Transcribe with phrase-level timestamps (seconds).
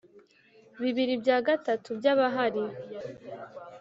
[0.81, 2.63] bibiri bya gatatu by abahari